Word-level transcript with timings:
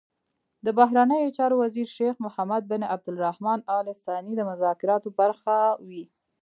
د 0.65 0.67
بهرنیو 0.77 1.35
چارو 1.37 1.55
وزیر 1.63 1.87
شیخ 1.95 2.15
محمد 2.25 2.63
بن 2.71 2.81
عبدالرحمان 2.95 3.59
ال 3.77 3.87
ثاني 4.03 4.33
د 4.35 4.41
مذاکراتو 4.49 5.09
برخه 5.19 5.57
وي. 5.87 6.03